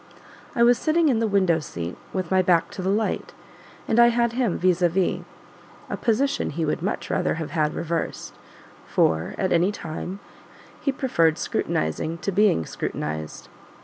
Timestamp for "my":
2.31-2.41